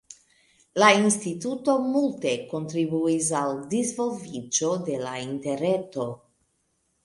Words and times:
La 0.83 0.87
instituto 1.01 1.75
multe 1.97 2.33
kontribuis 2.55 3.29
al 3.43 3.55
disvolviĝo 3.77 4.73
de 4.91 4.99
la 5.07 5.15
Interreto. 5.31 6.11